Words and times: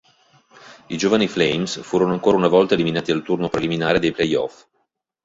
I 0.87 0.97
giovani 0.97 1.27
Flames 1.27 1.79
furono 1.83 2.11
ancora 2.13 2.35
una 2.35 2.47
volta 2.47 2.73
eliminati 2.73 3.11
al 3.11 3.21
turno 3.21 3.49
preliminare 3.49 3.99
dei 3.99 4.11
playoff. 4.11 4.65